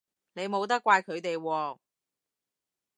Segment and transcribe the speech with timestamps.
[0.33, 1.77] 你冇得怪佢哋喎